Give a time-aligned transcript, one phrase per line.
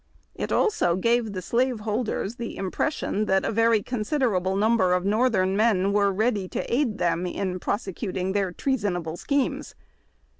[0.33, 5.05] It also gave the slave hold ers the impression that a very considerable number of
[5.05, 9.75] northern men were ready to aid them in prosecuting their treasonable schemes.